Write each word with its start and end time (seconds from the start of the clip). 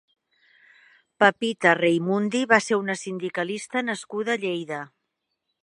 Pepita 1.23 1.73
Reimundi 1.79 2.41
va 2.53 2.59
ser 2.69 2.81
una 2.85 2.97
sindicalista 3.03 3.85
nascuda 3.91 4.35
a 4.37 4.43
Lleida. 4.47 4.81